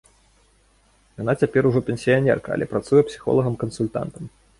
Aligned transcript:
Яна 1.21 1.35
цяпер 1.43 1.67
ужо 1.71 1.79
пенсіянерка, 1.89 2.49
але 2.57 2.65
працуе 2.73 3.01
псіхолагам-кансультантам. 3.11 4.23